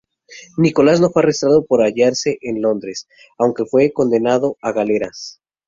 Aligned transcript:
Nicolas 0.57 0.99
no 0.99 1.11
fue 1.11 1.21
arrestado 1.21 1.63
por 1.63 1.83
hallarse 1.83 2.39
en 2.41 2.59
Londres, 2.63 3.07
aunque 3.37 3.65
fue 3.67 3.91
condenado 3.93 4.57
a 4.59 4.71
galeras. 4.71 5.39